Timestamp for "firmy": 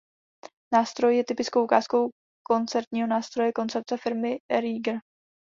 3.97-4.37